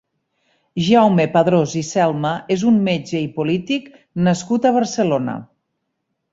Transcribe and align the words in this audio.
Jaume 0.85 1.25
Padrós 1.35 1.75
i 1.81 1.83
Selma 1.89 2.33
és 2.57 2.65
un 2.71 2.81
metge 2.89 3.15
i 3.21 3.29
polític 3.37 3.93
nascut 4.31 4.69
a 4.69 4.75
Barcelona. 4.81 5.41